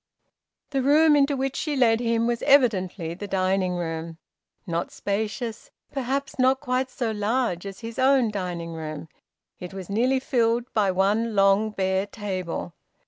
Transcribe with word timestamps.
The 0.71 0.81
room 0.81 1.15
into 1.15 1.37
which 1.37 1.55
she 1.55 1.75
led 1.75 1.99
him 1.99 2.25
was 2.25 2.41
evidently 2.41 3.13
the 3.13 3.27
dining 3.27 3.73
room. 3.75 4.17
Not 4.65 4.89
spacious, 4.89 5.69
perhaps 5.91 6.39
not 6.39 6.59
quite 6.59 6.89
so 6.89 7.11
large 7.11 7.67
as 7.67 7.81
his 7.81 7.99
own 7.99 8.31
dining 8.31 8.71
room, 8.73 9.09
it 9.59 9.75
was 9.75 9.91
nearly 9.91 10.19
filled 10.19 10.65
by 10.73 10.89
one 10.89 11.35
long 11.35 11.69
bare 11.69 12.07
table. 12.07 12.73